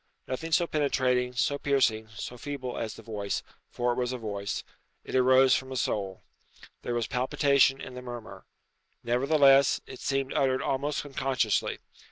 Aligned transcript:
Nothing 0.27 0.51
so 0.51 0.65
penetrating, 0.65 1.33
so 1.33 1.59
piercing, 1.59 2.07
so 2.15 2.35
feeble 2.35 2.75
as 2.75 2.95
the 2.95 3.03
voice 3.03 3.43
for 3.69 3.91
it 3.91 3.97
was 3.97 4.11
a 4.11 4.17
voice. 4.17 4.63
It 5.03 5.13
arose 5.15 5.53
from 5.55 5.71
a 5.71 5.75
soul. 5.77 6.23
There 6.81 6.95
was 6.95 7.05
palpitation 7.05 7.79
in 7.79 7.93
the 7.93 8.01
murmur. 8.01 8.47
Nevertheless, 9.03 9.79
it 9.85 9.99
seemed 9.99 10.33
uttered 10.33 10.63
almost 10.63 11.05
unconsciously. 11.05 11.77